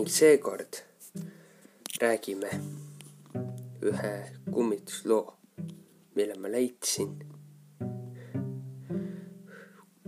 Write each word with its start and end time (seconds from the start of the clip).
ning 0.00 0.08
seekord 0.08 0.76
räägime 2.00 2.48
ühe 3.84 4.12
kummitusloo, 4.52 5.34
mille 6.14 6.34
ma 6.40 6.48
leidsin 6.48 7.10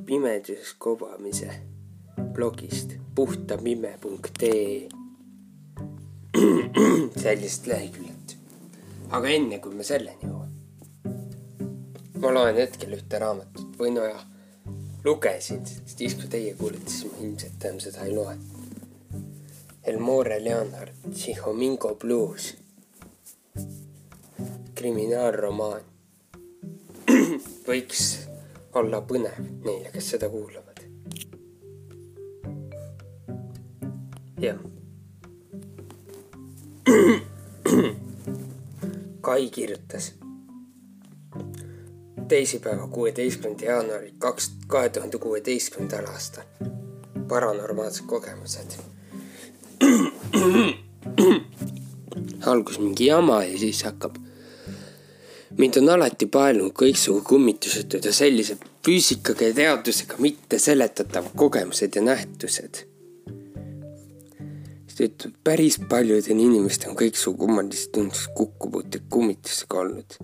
pimeduses 0.07 0.71
kobamise 0.79 1.51
blogist 2.33 2.95
puhtamime.ee 3.15 4.89
sellist 7.25 7.67
leheküljet. 7.67 8.37
aga 9.11 9.29
enne 9.29 9.59
kui 9.59 9.77
me 9.77 9.85
selleni 9.85 10.31
jõuame, 10.31 10.57
ma 12.25 12.33
loen 12.39 12.63
hetkel 12.63 12.97
ühte 12.97 13.21
raamatut 13.21 13.77
või 13.85 13.93
no 13.99 14.09
jah, 14.09 14.25
lugesin, 15.05 15.61
siis 15.69 16.17
kui 16.17 16.33
teie 16.33 16.57
kuulete, 16.57 16.89
siis 16.89 17.13
ma 17.13 17.25
ilmselt 17.29 17.71
enam 17.71 17.85
seda 17.91 18.09
ei 18.09 18.17
loe. 18.17 18.41
Elmore 19.85 20.45
Leonard, 20.45 20.93
Tšihomingo 21.15 21.95
bluus, 21.95 22.57
kriminaalromaan 24.75 25.81
võiks 27.69 28.29
olla 28.79 29.01
põnev 29.03 29.41
neile, 29.65 29.91
kes 29.95 30.11
seda 30.15 30.29
kuulavad. 30.31 30.69
jah 34.43 34.59
Kai 39.27 39.51
kirjutas 39.51 40.13
teisipäeva, 42.29 42.89
kuueteistkümnenda 42.89 43.65
jaanuari 43.65 44.15
kaks, 44.19 44.53
kahe 44.67 44.89
tuhande 44.89 45.19
kuueteistkümnendal 45.19 46.07
aastal. 46.07 46.45
paranormaalsed 47.29 48.07
kogemused. 48.07 48.92
algus 52.53 52.79
mingi 52.79 53.07
jama 53.07 53.45
ja 53.45 53.59
siis 53.59 53.83
hakkab. 53.87 54.17
mind 55.59 55.77
on 55.83 55.89
alati 55.97 56.27
paelunud 56.27 56.73
kõiksugu 56.73 57.23
kummitused 57.29 58.05
ja 58.05 58.13
sellised 58.13 58.59
füüsikaga 58.87 59.45
ja 59.51 59.55
teadusega 59.55 60.15
mitte 60.19 60.59
seletatavad 60.59 61.31
kogemused 61.37 61.97
ja 61.97 62.03
nähtused 62.03 62.93
sest 64.93 65.01
et 65.01 65.33
päris 65.45 65.79
paljudel 65.89 66.37
inimestel 66.37 66.93
on 66.93 66.99
kõiksugu 67.01 67.47
kummalist 67.47 67.93
tundust 67.97 68.29
kokkupuuteid 68.37 69.09
kummitustega 69.11 69.79
olnud. 69.81 70.19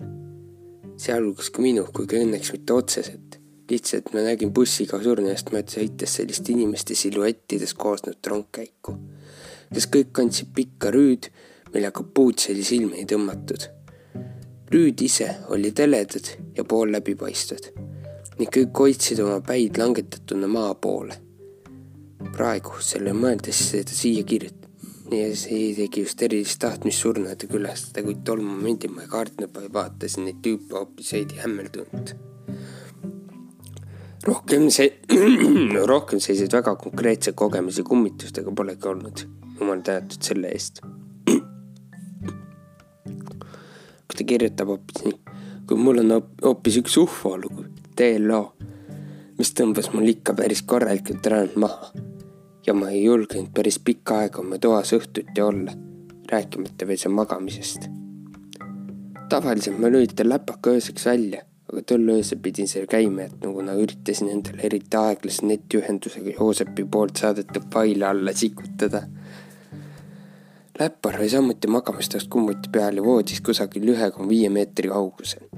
sealhulgas 0.99 1.49
ka 1.49 1.63
minu, 1.63 1.85
kuigi 1.93 2.19
õnneks 2.19 2.51
mitte 2.53 2.73
otseselt. 2.73 3.39
lihtsalt 3.69 4.13
ma 4.13 4.25
nägin 4.25 4.53
bussiga 4.53 4.99
surnujast 5.01 5.51
mööda 5.53 5.73
sõites 5.73 6.13
sellist 6.17 6.49
inimeste 6.49 6.95
siluettidest 6.95 7.77
koosnenud 7.77 8.27
rongkäiku, 8.27 8.95
kes 9.73 9.89
kõik 9.93 10.11
kandsid 10.11 10.53
pikka 10.55 10.91
rüüd, 10.95 11.29
millega 11.73 12.03
puuts 12.03 12.49
oli 12.49 12.63
silmi 12.63 13.05
tõmmatud. 13.05 13.69
rüüd 14.73 15.01
ise 15.01 15.29
oli 15.49 15.71
teledad 15.71 16.27
ja 16.57 16.63
pool 16.63 16.91
läbipaistvad 16.93 17.71
ning 18.39 18.51
kõik 18.53 18.77
hoidsid 18.79 19.19
oma 19.19 19.41
päid 19.41 19.77
langetatuna 19.77 20.47
maa 20.47 20.75
poole 20.75 21.17
praegu 22.35 22.79
selle 22.83 23.13
mõeldes 23.15 23.59
seda 23.71 23.95
siia 23.95 24.23
kirjutada 24.23 24.59
ja 25.15 25.29
see 25.35 25.73
tegi 25.77 26.03
just 26.03 26.21
erilist 26.21 26.59
tahtmist 26.61 27.01
surnute 27.01 27.47
külastada, 27.49 28.03
kuid 28.05 28.21
tol 28.25 28.43
momendil 28.45 28.93
ma 28.93 29.05
ei 29.05 29.09
vaid 29.09 29.71
vaatasin 29.73 30.27
neid 30.27 30.41
tüüpe 30.45 30.77
hoopis 30.77 31.13
veidi 31.15 31.39
hämmeldunult. 31.41 32.15
rohkem 34.27 34.69
see 34.69 34.91
rohkem 35.93 36.19
selliseid 36.19 36.53
väga 36.53 36.75
konkreetseid 36.75 37.35
kogemusi 37.35 37.83
kummitustega 37.83 38.51
polegi 38.51 38.87
olnud. 38.87 39.25
Jumal 39.59 39.81
tänatud 39.85 40.21
selle 40.23 40.51
eest. 40.55 40.81
kui 44.09 44.17
ta 44.17 44.25
kirjutab 44.25 44.67
hoopis 44.73 45.03
nii, 45.05 45.17
kui 45.67 45.77
mul 45.77 46.01
on 46.01 46.15
hoopis 46.43 46.79
üks 46.81 46.97
ufo 46.97 47.35
lugu, 47.37 47.65
TLO, 47.95 48.43
mis 49.37 49.51
tõmbas 49.55 49.91
mul 49.93 50.07
ikka 50.15 50.33
päris 50.37 50.63
korralikult 50.65 51.27
rand 51.29 51.59
maha 51.61 51.91
ja 52.67 52.73
ma 52.73 52.89
ei 52.93 53.03
julgenud 53.03 53.49
päris 53.55 53.79
pikka 53.79 54.23
aega 54.23 54.41
oma 54.43 54.57
toas 54.61 54.91
õhtuti 54.93 55.41
olla, 55.41 55.73
rääkimata 56.31 56.87
veel 56.87 56.99
seal 57.01 57.15
magamisest. 57.17 57.87
tavaliselt 59.29 59.77
ma 59.79 59.89
lülitan 59.93 60.29
läpaka 60.29 60.73
ööseks 60.73 61.05
välja, 61.05 61.43
aga 61.69 61.81
tol 61.91 62.07
öösel 62.13 62.39
pidin 62.43 62.67
seal 62.67 62.85
käima, 62.89 63.27
et 63.27 63.35
nagu 63.41 63.53
kuna 63.59 63.75
üritasin 63.77 64.29
endale 64.33 64.65
eriti 64.69 64.97
aeglase 64.97 65.45
netiühendusega 65.45 66.33
Joosepi 66.39 66.85
poolt 66.91 67.21
saadetud 67.21 67.69
faile 67.73 68.05
alla 68.09 68.33
sikutada. 68.33 69.03
Läppar 70.79 71.17
oli 71.19 71.29
samuti 71.29 71.67
magamistoast 71.67 72.27
kummuti 72.29 72.69
peal 72.71 72.97
ja 72.97 73.03
voodis 73.03 73.41
kusagil 73.41 73.89
ühe 73.93 74.11
koma 74.11 74.29
viie 74.29 74.49
meetri 74.49 74.89
kaugusel. 74.89 75.49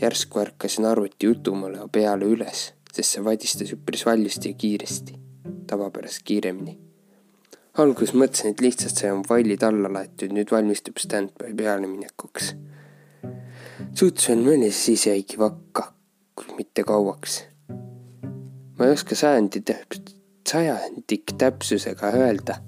järsku 0.00 0.40
ärkasin 0.40 0.86
arvuti 0.88 1.26
jutumale 1.26 1.88
peale 1.92 2.24
üles, 2.24 2.72
sest 2.92 3.10
see 3.16 3.24
vadistas 3.24 3.74
üpris 3.76 4.06
valjusti 4.06 4.48
ja 4.54 4.54
kiiresti 4.64 5.18
tavapärast 5.66 6.24
kiiremini. 6.24 6.78
alguses 7.78 8.14
mõtlesin, 8.14 8.52
et 8.52 8.60
lihtsalt 8.60 8.96
sai 8.96 9.12
oma 9.12 9.24
failid 9.28 9.62
alla 9.68 9.92
laetud, 9.92 10.32
nüüd 10.32 10.50
valmistub 10.50 10.96
stand-by 11.00 11.52
pealeminekuks. 11.56 12.54
suhteliselt 13.94 14.46
mõnis, 14.48 14.84
siis 14.88 15.06
jäigi 15.06 15.38
vakka, 15.38 15.92
kuid 16.34 16.56
mitte 16.56 16.84
kauaks. 16.88 17.42
ma 18.78 18.86
ei 18.88 18.96
oska 18.96 19.14
sajandi 19.14 19.60
täpselt, 19.60 20.14
sajandik 20.48 21.36
täpsusega 21.38 22.16
öelda, 22.16 22.62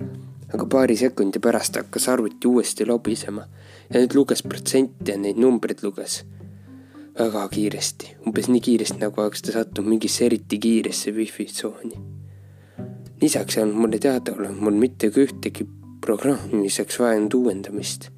aga 0.54 0.66
paari 0.70 0.96
sekundi 0.96 1.42
pärast 1.42 1.76
hakkas 1.80 2.08
arvuti 2.08 2.48
uuesti 2.48 2.86
lobisema 2.86 3.46
ja 3.90 4.00
nüüd 4.00 4.14
luges 4.14 4.42
protsente 4.46 5.12
ja 5.12 5.18
neid 5.20 5.40
numbreid 5.42 5.82
luges 5.82 6.22
väga 7.18 7.46
kiiresti, 7.48 8.16
umbes 8.26 8.50
nii 8.50 8.60
kiiresti, 8.60 8.98
nagu 9.04 9.22
oleks 9.22 9.42
ta 9.42 9.54
sattunud 9.54 9.94
mingisse 9.94 10.26
eriti 10.26 10.58
kiiresse 10.58 11.14
wifi 11.14 11.46
tsooni 11.52 12.04
lisaks 13.24 13.56
ei 13.56 13.62
olnud 13.62 13.80
mulle 13.80 13.98
teadaolevalt 13.98 14.60
mul 14.60 14.80
mitte 14.80 15.08
ühtegi 15.08 15.66
programmimiseks 16.04 16.98
vajanud 17.00 17.34
uuendamist. 17.40 18.10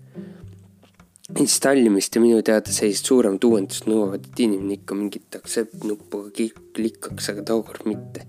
installimist 1.43 2.15
ja 2.15 2.21
minu 2.23 2.43
teada 2.47 2.73
sellised 2.73 3.09
suuremad 3.11 3.45
uuendused 3.45 3.89
nõuavad, 3.91 4.29
et 4.29 4.41
inimene 4.45 4.77
ikka 4.79 4.95
mingit 4.95 5.39
accept 5.39 5.83
nuppuga 5.85 6.47
klikkaks, 6.77 7.31
aga 7.33 7.43
tookord 7.51 7.89
mitte. 7.91 8.23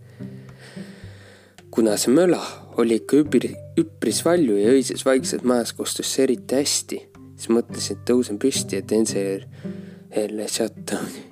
Kuna 1.78 1.94
see 2.02 2.10
möla 2.10 2.42
oli 2.82 2.98
ikka 2.98 3.22
üpri, 3.22 3.54
üpris 3.78 4.24
valju 4.26 4.58
ja 4.58 4.74
öises 4.74 5.06
vaikses 5.06 5.46
majas 5.46 5.76
kostus 5.78 6.10
see 6.10 6.26
eriti 6.26 6.58
hästi, 6.58 7.02
siis 7.38 7.54
mõtlesin, 7.54 8.00
et 8.00 8.04
tõusen 8.10 8.42
püsti 8.42 8.82
ja 8.82 8.82
teen 8.82 9.06
selle 9.06 10.50
shutdown'i. 10.50 11.24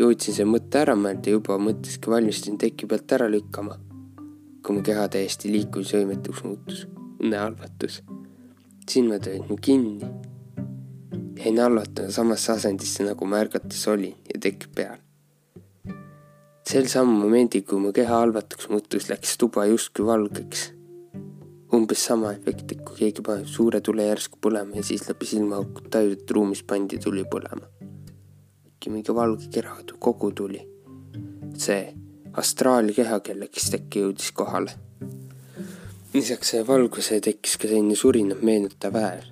jõudsin 0.00 0.40
selle 0.40 0.48
mõtte 0.48 0.80
ära 0.80 0.96
mõelda, 0.96 1.36
juba 1.36 1.60
mõtleski 1.60 2.10
valmistasin 2.10 2.56
teki 2.58 2.88
pealt 2.88 3.12
ära 3.20 3.28
lükkama 3.28 3.76
kui 4.62 4.76
mu 4.78 4.82
keha 4.86 5.08
täiesti 5.10 5.50
liikumisvõimetuks 5.50 6.44
muutus, 6.46 6.84
unehalvatus. 7.22 8.02
silmad 8.88 9.26
olid 9.26 9.48
mul 9.48 9.58
kinni. 9.60 10.06
jäin 11.44 11.58
halvatuna 11.58 12.10
samasse 12.10 12.52
asendisse, 12.52 13.04
nagu 13.04 13.26
ma 13.26 13.40
ärgates 13.42 13.88
olin 13.88 14.14
ja 14.34 14.40
tekk 14.40 14.68
peal. 14.74 14.98
Sel 16.66 16.86
samal 16.90 17.18
momendil, 17.24 17.64
kui 17.66 17.80
mu 17.82 17.92
keha 17.94 18.20
halvatuks 18.22 18.68
muutus, 18.70 19.08
läks 19.10 19.36
tuba 19.38 19.66
justkui 19.70 20.06
valgeks. 20.06 20.70
umbes 21.72 22.02
sama 22.04 22.34
efekt, 22.36 22.72
et 22.72 22.82
kui 22.84 22.98
keegi 22.98 23.22
paneb 23.24 23.46
suure 23.48 23.80
tule 23.80 24.04
järsku 24.04 24.36
põlema 24.44 24.76
ja 24.76 24.82
siis 24.84 25.06
läbi 25.08 25.24
silmaauk 25.26 25.80
tajud, 25.90 26.18
et 26.20 26.30
ruumis 26.30 26.62
pandi 26.62 26.98
tuli 26.98 27.24
põlema. 27.24 27.66
äkki 28.68 28.90
mingi 28.92 29.14
valge 29.14 29.48
kera 29.48 29.76
kogu 29.98 30.32
tuli. 30.32 30.60
see 31.56 31.94
astraalkeha 32.32 33.20
kellegist 33.20 33.74
äkki 33.74 34.04
jõudis 34.04 34.32
kohale. 34.32 34.72
lisaks 36.14 36.54
valguse 36.68 37.20
tekkis 37.20 37.56
ka 37.56 37.68
selline 37.68 37.96
surinat 37.96 38.42
meenutav 38.42 38.94
hääl. 38.94 39.26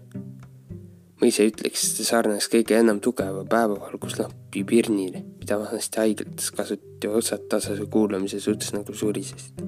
Ma 1.21 1.29
ise 1.29 1.47
ütleks, 1.51 1.85
et 1.85 2.01
see 2.01 2.09
sarnas 2.09 2.49
kõige 2.53 2.79
enam 2.81 3.01
tugeva 3.05 3.45
päevavalguslampi 3.45 4.65
pirnile, 4.69 5.25
mida 5.41 5.59
vanasti 5.61 6.01
haiglates 6.01 6.51
kasutati 6.57 7.11
osad 7.21 7.45
tasase 7.53 7.87
kuulamise 7.93 8.41
suhtes 8.41 8.73
nagu 8.77 8.95
surisest. 8.95 9.63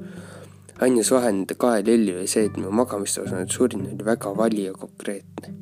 ainus 0.81 1.13
vahe 1.15 1.31
nende 1.33 1.55
kahe 1.55 1.85
lelli 1.87 2.17
oli 2.17 2.27
see, 2.27 2.49
et 2.49 2.57
mu 2.57 2.73
magamistoas 2.75 3.33
olnud 3.33 3.53
surin 3.53 3.87
oli 3.87 4.05
väga 4.05 4.35
vali 4.37 4.65
ja 4.65 4.73
konkreetne 4.73 5.55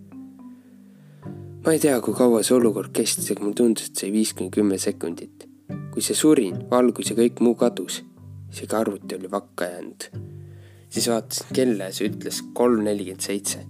ma 1.65 1.77
ei 1.77 1.79
tea, 1.79 2.01
kui 2.01 2.15
kaua 2.17 2.43
see 2.43 2.57
olukord 2.57 2.95
kestis, 2.97 3.31
aga 3.31 3.45
mulle 3.45 3.59
tundus, 3.59 3.91
et 3.91 3.97
see 3.97 4.13
viis 4.15 4.33
kuni 4.33 4.49
kümme 4.55 4.79
sekundit 4.81 5.51
kui 5.91 6.03
see 6.05 6.17
surin, 6.17 6.63
valgus 6.71 7.11
ja 7.11 7.17
kõik 7.19 7.43
muu 7.45 7.57
kadus, 7.59 8.01
isegi 8.53 8.77
arvuti 8.79 9.19
oli 9.19 9.31
vakka 9.31 9.67
jäänud. 9.73 10.07
siis 10.91 11.07
vaatasin 11.09 11.55
kella 11.55 11.91
ja 11.91 11.95
see 11.95 12.09
ütles 12.11 12.41
kolm 12.55 12.83
nelikümmend 12.87 13.23
seitse. 13.23 13.67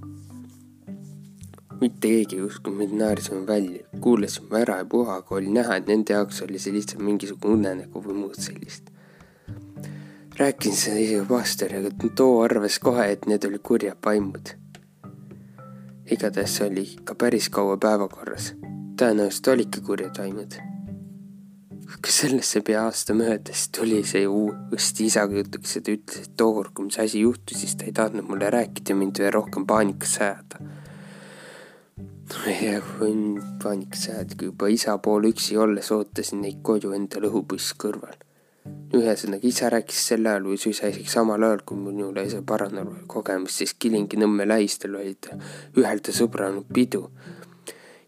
Mitte 1.80 2.08
keegi 2.08 2.36
ei 2.36 2.42
uskunud 2.44 2.78
mind, 2.78 2.96
naersime 3.00 3.46
välja, 3.48 3.84
kuulasime 4.04 4.60
ära 4.60 4.76
ja 4.82 4.84
puha, 4.84 5.16
aga 5.22 5.36
oli 5.38 5.52
näha, 5.54 5.78
et 5.80 5.88
nende 5.88 6.12
jaoks 6.12 6.42
oli 6.44 6.60
see 6.60 6.74
lihtsalt 6.74 7.02
mingisugune 7.04 7.56
unenägu 7.56 8.02
või 8.04 8.16
muud 8.22 8.40
sellist. 8.40 8.90
rääkisin 10.40 10.76
seda 10.76 11.00
isegi 11.00 11.26
pastoriga, 11.28 11.92
too 12.16 12.40
arvas 12.44 12.78
kohe, 12.80 13.06
et 13.12 13.26
need 13.28 13.44
olid 13.48 13.62
kurjad 13.64 14.00
vaimud. 14.06 14.56
igatahes 16.10 16.56
see 16.56 16.66
oli 16.66 16.84
ikka 16.96 17.14
päris 17.14 17.48
kaua 17.48 17.76
päevakorras. 17.76 18.52
tõenäoliselt 19.00 19.48
olidki 19.52 19.80
kurjad 19.80 20.18
vaimud. 20.18 20.58
aga 21.94 22.12
sellest 22.16 22.56
ei 22.56 22.66
pea 22.68 22.84
aasta 22.84 23.14
mööda, 23.14 23.54
siis 23.54 23.68
tuli 23.78 24.02
see 24.04 24.26
uuesti 24.26 25.06
isaga 25.06 25.40
jutuks 25.40 25.76
ja 25.76 25.82
ta 25.82 25.96
ütles, 25.96 26.28
et 26.28 26.36
tookord, 26.36 26.74
kui 26.74 26.90
see 26.90 27.08
asi 27.08 27.24
juhtus, 27.24 27.64
siis 27.64 27.74
ta 27.76 27.88
ei 27.88 27.96
tahtnud 27.96 28.28
mulle 28.28 28.52
rääkida 28.52 28.92
ja 28.92 29.00
mind 29.00 29.18
veel 29.24 29.32
rohkem 29.32 29.66
paanikasse 29.66 30.24
ajada 30.28 30.79
ja 32.46 32.80
kui 32.80 33.14
paanikasse 33.62 34.12
ajada, 34.12 34.34
kui 34.38 34.50
juba 34.50 34.68
isa 34.70 34.98
pool 34.98 35.28
üksi 35.30 35.58
olles 35.58 35.90
ootasin 35.92 36.44
neid 36.46 36.60
koju 36.62 36.92
enda 36.96 37.22
lõhubuss 37.22 37.74
kõrval 37.80 38.18
ühesõnaga 38.94 39.46
isa 39.46 39.68
rääkis 39.72 40.00
sel 40.10 40.26
ajal 40.26 40.44
või 40.50 40.58
suisa 40.60 40.88
isegi 40.90 41.10
samal 41.10 41.42
ajal, 41.46 41.62
kui 41.66 41.78
minul 41.80 42.18
sai 42.30 42.42
paranormaal 42.46 43.04
kogemus, 43.10 43.56
siis 43.60 43.74
Kilingi-Nõmme 43.78 44.44
lähistel 44.48 44.96
oli 44.98 45.14
ta 45.14 45.30
ühel 45.78 46.00
ta 46.04 46.10
sõbral 46.14 46.56
pidu. 46.74 47.10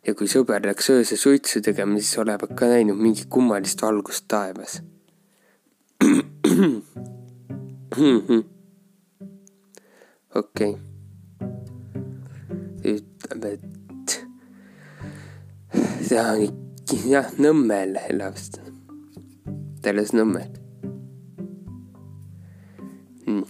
ja 0.06 0.14
kui 0.18 0.26
sõber 0.26 0.66
läks 0.66 0.90
öösel 0.90 1.18
suitsu 1.18 1.60
tegema, 1.62 1.98
siis 1.98 2.18
olevat 2.18 2.50
ka 2.58 2.66
näinud 2.66 2.98
mingit 2.98 3.28
kummalist 3.30 3.82
valgust 3.82 4.24
taevas. 4.28 4.82
okei 10.34 10.72
okay.. 10.72 10.74
ütleb, 12.82 13.44
et 13.44 13.81
ta 16.12 16.32
on 16.32 16.42
ikka 16.44 16.96
jah, 17.08 17.28
Nõmmel 17.40 17.96
elab 18.10 18.34
selles 18.36 20.10
Nõmmel. 20.12 20.50
Hmm.. 23.24 23.46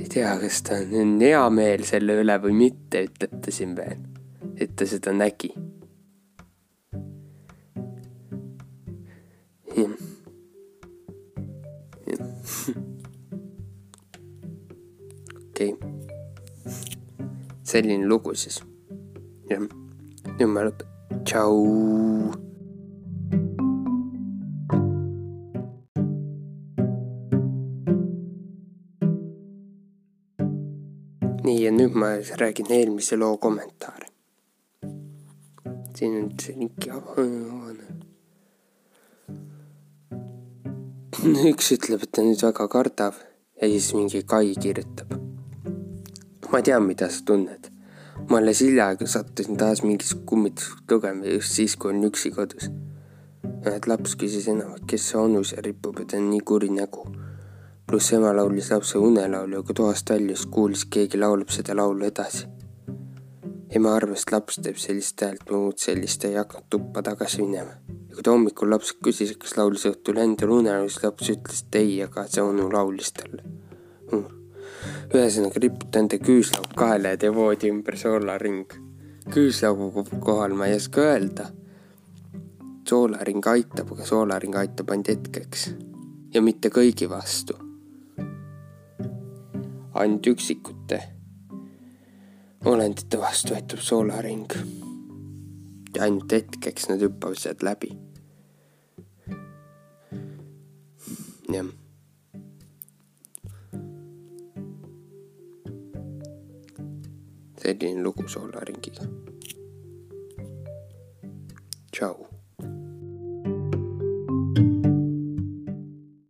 ei 0.00 0.08
tea, 0.10 0.32
kas 0.40 0.62
ta 0.66 0.74
on 0.82 1.20
hea 1.22 1.44
meel 1.54 1.84
selle 1.86 2.12
üle 2.24 2.36
või 2.42 2.54
mitte, 2.64 3.04
ütleb 3.06 3.32
ta 3.44 3.50
siin 3.54 3.72
veel, 3.78 4.00
et 4.58 4.74
ta 4.74 4.84
seda 4.90 5.10
nägi. 5.14 5.50
okei, 15.46 15.70
selline 17.62 18.06
lugu 18.10 18.34
siis. 18.34 18.58
jah, 19.50 19.62
nüüd 20.36 20.50
ma 20.52 20.66
lõpetan, 20.66 21.22
tšau. 21.24 21.56
nii 31.46 31.60
ja 31.62 31.70
nüüd 31.70 31.94
ma 31.94 32.08
räägin 32.40 32.72
eelmise 32.74 33.16
loo 33.16 33.36
kommentaare. 33.40 34.08
siin 35.96 36.16
on 36.18 36.26
see 36.40 36.56
link 36.58 36.84
avane. 36.92 37.86
üks 41.52 41.70
ütleb, 41.78 42.02
et 42.04 42.12
ta 42.12 42.26
nüüd 42.26 42.42
väga 42.44 42.66
kardab 42.68 43.14
ja 43.62 43.70
siis 43.72 43.94
mingi 43.94 44.20
Kai 44.26 44.52
kirjutab. 44.60 45.16
ma 46.52 46.60
tean, 46.60 46.84
mida 46.84 47.08
sa 47.08 47.24
tunned. 47.24 47.75
Ma 48.28 48.38
alles 48.38 48.60
hiljaaegu 48.64 49.06
sattusin 49.06 49.56
taas 49.60 49.82
mingis 49.82 50.16
kummitusest 50.26 50.90
lugema 50.90 51.26
just 51.26 51.52
siis, 51.58 51.76
kui 51.76 51.90
olin 51.90 52.10
üksi 52.10 52.34
kodus. 52.34 52.70
et 53.76 53.86
laps 53.86 54.16
küsis 54.16 54.48
enam, 54.48 54.74
et 54.76 54.84
kes 54.90 55.10
see 55.10 55.18
onu 55.20 55.44
seal 55.44 55.64
ripub 55.64 55.98
ja 55.98 56.04
ta 56.10 56.16
on 56.16 56.30
nii 56.30 56.44
kuri 56.50 56.70
nägu 56.70 57.06
pluss 57.86 58.12
ema 58.12 58.32
laulis 58.36 58.70
lapse 58.70 58.98
unelaulu 58.98 59.54
ja 59.54 59.62
kui 59.62 59.74
toast 59.78 60.10
väljus, 60.10 60.46
kuulis 60.54 60.80
keegi 60.94 61.18
laulab 61.22 61.52
seda 61.54 61.76
laulu 61.78 62.06
edasi. 62.06 62.46
ema 63.78 63.92
arvas, 63.94 64.24
et 64.24 64.32
laps 64.32 64.58
teeb 64.64 64.78
sellist 64.82 65.22
häält, 65.22 65.50
muud 65.52 65.78
sellist 65.82 66.24
ei 66.26 66.34
hakanud 66.34 66.66
tuppa 66.70 67.02
tagasi 67.06 67.44
minema. 67.44 67.76
ja 68.08 68.16
kui 68.16 68.24
ta 68.26 68.34
hommikul 68.34 68.70
laps 68.74 68.90
küsis, 69.06 69.36
kas 69.38 69.54
laulis 69.60 69.86
õhtul 69.90 70.18
endale 70.24 70.58
unelaulu, 70.58 70.90
siis 70.90 71.04
laps 71.04 71.30
ütles, 71.36 71.62
et 71.62 71.78
ei, 71.82 71.94
aga 72.02 72.26
see 72.32 72.42
onu 72.42 72.66
laulis 72.72 73.12
talle. 73.20 73.46
Ühesõnaga 75.14 75.60
riputa 75.62 76.02
enda 76.02 76.18
küüslaug 76.18 76.72
kaela 76.76 77.14
ja 77.14 77.20
tee 77.20 77.34
voodi 77.34 77.70
ümber 77.70 77.96
soolaring. 77.96 78.66
küüslaugu 79.34 80.04
kohal 80.20 80.54
ma 80.54 80.66
ei 80.66 80.76
oska 80.76 81.00
öelda. 81.00 81.50
soolaring 82.88 83.46
aitab, 83.46 83.92
aga 83.92 84.04
soolaring 84.04 84.56
aitab 84.56 84.90
ainult 84.90 85.08
hetkeks 85.08 85.70
ja 86.34 86.42
mitte 86.42 86.68
kõigi 86.68 87.10
vastu 87.10 87.56
ainult 89.96 90.26
üksikute 90.26 91.00
olendite 92.64 93.18
vastu 93.18 93.54
aitab 93.54 93.78
soolaring. 93.78 94.52
ja 95.94 96.02
ainult 96.02 96.32
hetkeks 96.32 96.88
nad 96.88 97.00
hüppavad 97.00 97.40
sealt 97.40 97.62
läbi. 97.62 97.90
jah. 101.52 101.85
Selline 107.66 107.98
lugu 107.98 108.22
soolaringiga. 108.30 109.02
tšau. 111.90 112.35